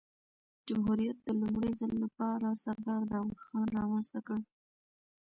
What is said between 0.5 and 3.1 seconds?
جمهوریت د لومړي ځل له پاره سردار